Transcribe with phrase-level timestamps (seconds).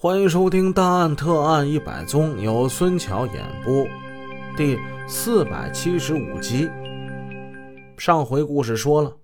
[0.00, 3.84] 欢迎收听《大案特案一百宗》，由孙桥演播，
[4.56, 4.78] 第
[5.08, 6.70] 四百七十五集。
[7.96, 9.16] 上回故事说了，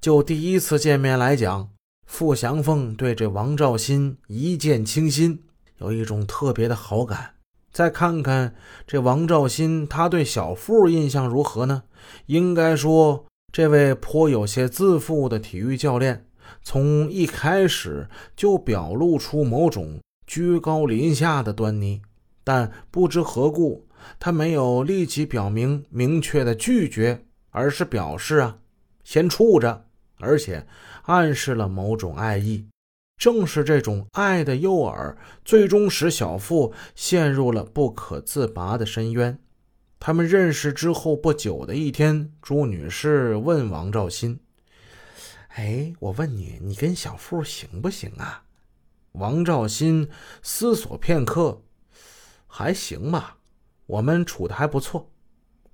[0.00, 1.68] 就第一次见面来讲，
[2.06, 5.42] 傅祥凤对这王兆新一见倾心，
[5.78, 7.34] 有一种特别的好感。
[7.72, 8.54] 再看看
[8.86, 11.82] 这王兆新，他对小傅印象如何呢？
[12.26, 16.24] 应该说，这位颇有些自负的体育教练，
[16.62, 19.98] 从一开始就表露出某种
[20.32, 22.00] 居高临下的端倪。
[22.42, 23.86] 但不知何故，
[24.18, 28.58] 他没有立即表明明确的拒绝，而是表示啊，
[29.04, 29.84] 先处着，
[30.20, 30.66] 而且
[31.02, 32.66] 暗示了某种爱意。
[33.18, 39.38] 正是这种爱的诱饵，最终使小付陷入了不可自拔的深渊。
[40.00, 44.40] 他们认识之后不久的一天，朱女士问王兆新
[45.54, 48.44] ：“哎，我问你，你跟小付行不行啊？”
[49.12, 50.08] 王兆新
[50.42, 51.62] 思索片刻
[52.46, 53.38] ：“还行吧，
[53.86, 55.10] 我们处的还不错。”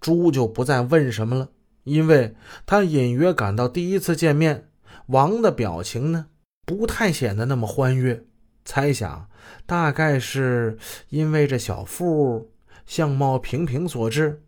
[0.00, 1.48] 朱就不再问什么了，
[1.84, 4.68] 因为他隐约感到第一次见面，
[5.06, 6.26] 王的表情呢？
[6.66, 8.24] 不太显得那么欢悦，
[8.64, 9.28] 猜想
[9.66, 12.50] 大概是因为这小富
[12.86, 14.42] 相貌平平所致。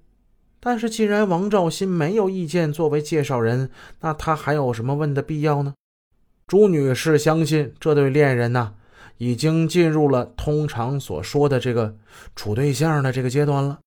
[0.61, 5.75] 但是既然王兆新没有意见作为介绍人，那他还有什么问的必要呢？
[6.47, 8.75] 朱女士相信这对恋人呢，
[9.19, 11.97] 已经进入了通常所说的这个
[12.37, 13.81] 处对象的这个阶段了。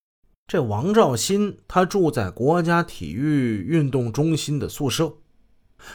[0.45, 5.13] 这王兆新他住在国家体育运动中心的宿舍。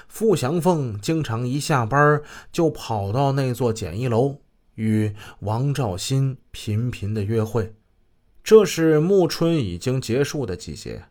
[0.08, 4.38] 傅祥凤经常一下班就跑到那座简易楼，
[4.76, 7.74] 与王兆新频频的约会。
[8.42, 11.02] 这是暮春已经结束的季节，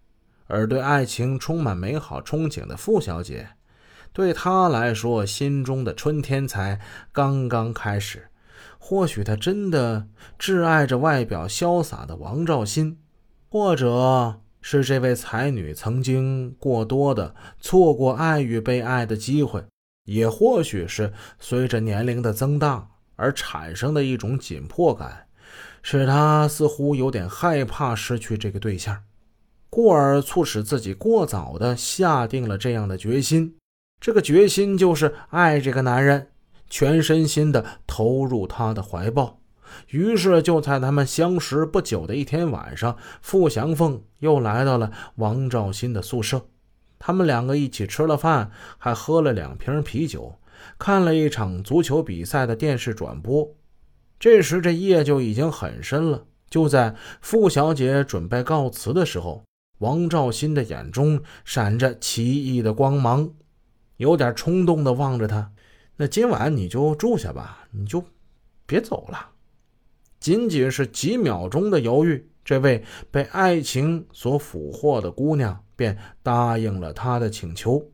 [0.47, 3.49] 而对爱情充满美好憧憬的傅小姐，
[4.13, 6.79] 对他来说，心中的春天才
[7.11, 8.29] 刚刚开始。
[8.77, 10.07] 或许他真的
[10.39, 12.99] 挚爱着外表潇洒的王兆新，
[13.49, 14.39] 或者……
[14.65, 19.61] 是这位才女曾经过多的错过爱与被爱的机会，
[20.05, 22.87] 也或许是随着年龄的增大
[23.17, 25.27] 而产生的一种紧迫感，
[25.81, 29.03] 使他似乎有点害怕失去这个对象，
[29.69, 33.57] 故而促使自己过早的下定了这样的决心。
[33.99, 36.29] 这个决心就是爱这个男人，
[36.69, 39.39] 全身心的投入他的怀抱。
[39.89, 46.45] 于是，就在他们相识不久的一天晚上，傅祥凤又来到了王兆新的宿舍。
[46.99, 50.35] 他们两个一起吃了饭，还喝了两瓶啤酒，
[50.77, 53.55] 看了一场足球比赛的电视转播。
[54.19, 56.25] 这时，这夜就已经很深了。
[56.49, 59.43] 就在傅小姐准备告辞的时候，
[59.79, 63.31] 王兆新的眼中闪着奇异的光芒，
[63.97, 65.51] 有点冲动地望着他
[65.97, 68.03] ：“那今晚你就住下吧，你就
[68.65, 69.29] 别走了。”
[70.19, 77.91] 仅仅是几秒钟的犹豫，这位被爱情所俘获的姑娘便答应了他的请求。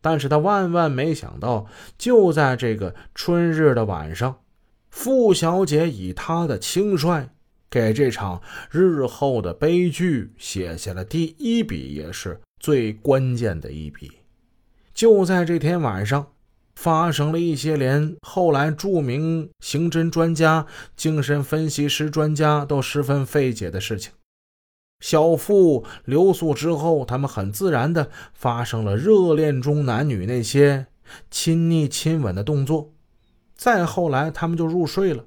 [0.00, 1.66] 但是她万万没想到，
[1.98, 4.40] 就在这个春日的晚上，
[4.90, 7.28] 傅小姐以她的轻率，
[7.68, 8.40] 给这场
[8.70, 14.10] 日后的悲剧写下了第一笔，也是最关键的一笔。
[15.02, 16.28] 就在这天晚上。
[16.76, 20.64] 发生了一些连后来著名刑侦专家、
[20.94, 24.12] 精神分析师专家都十分费解的事情。
[25.00, 30.86] 小付留宿之后，他们很自然的发生了热恋中男女那些
[31.32, 32.92] 亲昵亲吻的动作。
[33.56, 35.24] 再后来，他们就入睡了。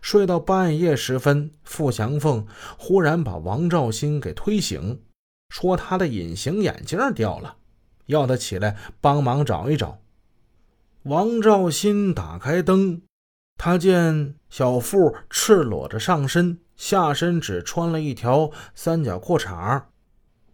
[0.00, 2.46] 睡到半夜时分，傅祥凤
[2.78, 5.02] 忽然把王兆新给推醒，
[5.50, 7.56] 说他的隐形眼镜掉了，
[8.08, 10.00] 要他起来帮忙找一找。
[11.04, 13.00] 王兆新打开灯，
[13.56, 19.84] 他见小富赤裸着上身，下身只穿了一条三角裤衩。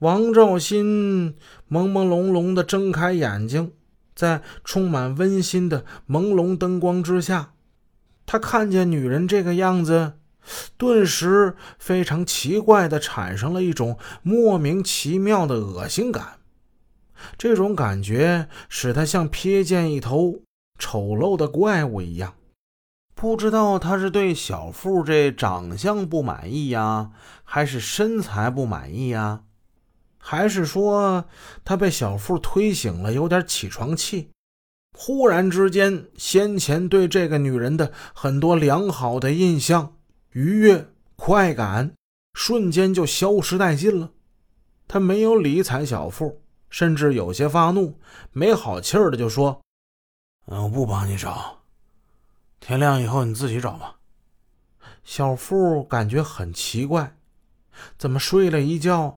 [0.00, 1.34] 王兆新
[1.70, 3.72] 朦朦胧胧地睁开眼睛，
[4.14, 7.54] 在充满温馨的朦胧灯光之下，
[8.26, 10.14] 他看见女人这个样子，
[10.76, 16.38] 顿时非常奇怪地产生了一种莫名其妙的恶心感。
[17.36, 20.40] 这种感觉使他像瞥见一头。
[20.76, 22.34] 丑陋的怪物一样，
[23.14, 27.12] 不知道他是对小富这长相不满意呀，
[27.44, 29.44] 还是身材不满意呀，
[30.18, 31.26] 还是说
[31.64, 34.30] 他被小富推醒了，有点起床气。
[34.98, 39.94] 忽然之间，先前对这个女人的很多良好的印象、
[40.32, 41.92] 愉悦、快感，
[42.34, 44.10] 瞬间就消失殆尽了。
[44.88, 46.42] 他没有理睬小富，
[46.74, 48.00] 甚至有些发怒，
[48.32, 49.60] 没好气儿的就说。
[50.46, 51.60] 嗯，我不帮你找。
[52.58, 53.94] 天亮以后你自己找吧。
[55.04, 57.16] 小富感觉很奇怪，
[57.96, 59.16] 怎么睡了一觉，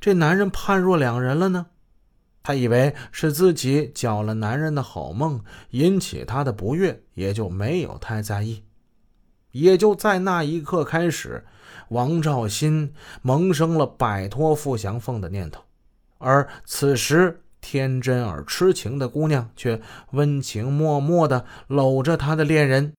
[0.00, 1.66] 这男人判若两人了呢？
[2.42, 8.64] 他以为是自己搅了男人的好梦，引起他的不悦，也就没有太在意。
[9.52, 11.46] 也就在那一刻开始，
[11.90, 12.92] 王兆新
[13.22, 15.62] 萌生了摆脱傅祥凤的念头。
[16.18, 19.80] 而此时，天真而痴情的姑娘却
[20.12, 22.94] 温情脉脉地搂着她的恋人。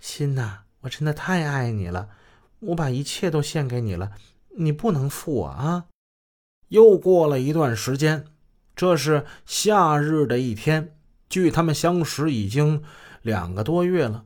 [0.00, 2.08] 心呐，我真的太爱你了，
[2.60, 4.12] 我把一切都献给你了，
[4.56, 5.86] 你不能负我啊！
[6.68, 8.24] 又过了一段时间。
[8.74, 10.96] 这是夏日的一天，
[11.28, 12.82] 距他们相识已经
[13.20, 14.24] 两个多月了。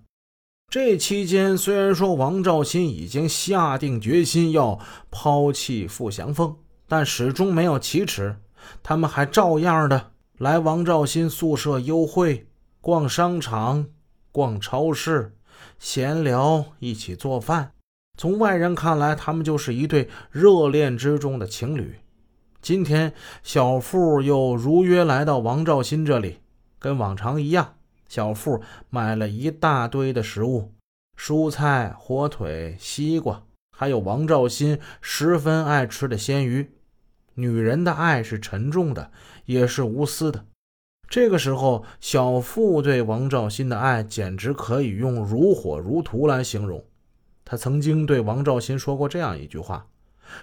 [0.68, 4.78] 这期间，虽然说王兆新已经下定决心要
[5.10, 6.56] 抛弃傅祥凤，
[6.88, 8.36] 但始终没有启齿。
[8.82, 12.46] 他们还照样的来王兆新宿舍幽会、
[12.80, 13.86] 逛商场、
[14.32, 15.34] 逛超市、
[15.78, 17.72] 闲聊，一起做饭。
[18.18, 21.96] 从外人看来，他们就是一对热恋之中的情侣。
[22.60, 23.12] 今天，
[23.42, 26.40] 小富又如约来到王兆新这里，
[26.78, 27.74] 跟往常一样，
[28.08, 30.72] 小富买了一大堆的食物，
[31.16, 33.44] 蔬菜、火腿、西瓜，
[33.76, 36.72] 还有王兆新十分爱吃的鲜鱼。
[37.36, 39.10] 女人的爱是沉重的，
[39.44, 40.44] 也是无私的。
[41.08, 46.84] 这个时候，小富对王兆新的爱简直可以用如火如荼来形容。
[47.44, 49.86] 他曾经对王兆新说过这样一句话。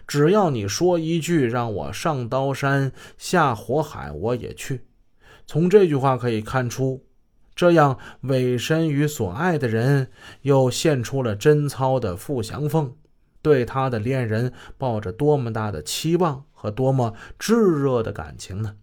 [0.07, 4.85] 只要你说一句让我上刀山下火海，我也去。
[5.45, 7.03] 从这句话可以看出，
[7.53, 10.07] 这样委身于所爱的人，
[10.43, 12.93] 又献出了贞操的傅祥凤，
[13.41, 18.75] 对他的恋人抱着多么大的期望和多么炙热的感情呢？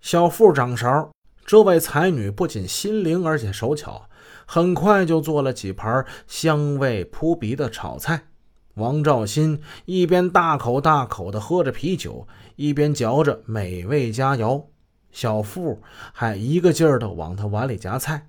[0.00, 1.10] 小腹掌勺，
[1.44, 4.08] 这位才女不仅心灵，而且手巧，
[4.46, 8.28] 很快就做了几盘香味扑鼻的炒菜。
[8.74, 14.66] 王兆新一边大口大口地喝着啤酒，一边嚼着美味佳肴。
[15.10, 15.82] 小富
[16.12, 18.28] 还一个劲儿地往他碗里夹菜。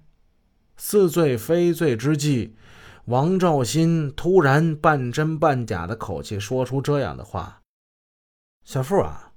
[0.75, 2.55] 似醉非醉之际，
[3.05, 7.60] 王兆新突然半真半假的口气说出这样的话
[8.63, 9.33] ：“小富啊，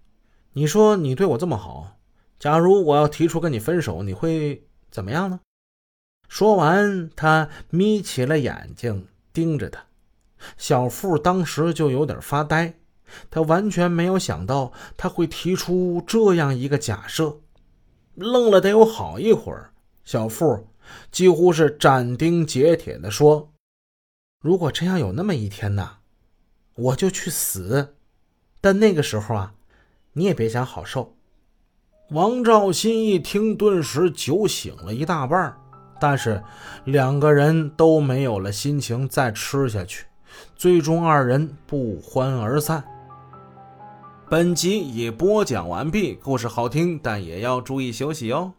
[0.53, 1.97] 你说你对我这么好，
[2.39, 5.41] 假如我要提出跟你分手，你会怎么样呢？”
[6.29, 9.85] 说完，他眯起了眼睛盯着他。
[10.59, 12.75] 小富当时就有点发呆，
[13.31, 17.39] 他完全没有想到他会提出这样一个假设，
[18.15, 19.73] 愣了得有好一会儿。
[20.05, 20.69] 小富
[21.11, 23.53] 几乎是斩钉截铁地说
[24.43, 25.99] ：“如果真要有那么一天呐，
[26.75, 27.94] 我就去死。
[28.65, 29.53] 但那个时候啊，
[30.15, 31.15] 你也别想好受。”
[32.09, 35.55] 王兆新一听，顿时酒醒了一大半，
[36.01, 36.43] 但是
[36.87, 40.07] 两个人都没有了心情再吃下去。
[40.57, 42.83] 最终，二人不欢而散。
[44.31, 48.55] 本集已播讲完毕，故事好听，但也要注意休息哦。